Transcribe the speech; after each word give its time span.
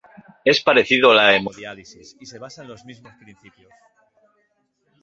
Es 0.43 0.59
parecido 0.63 1.11
a 1.11 1.13
la 1.13 1.35
hemodiálisis 1.35 2.17
y 2.19 2.25
se 2.25 2.39
basa 2.39 2.63
en 2.63 2.69
los 2.69 2.85
mismos 2.85 3.13
principios. 3.21 3.71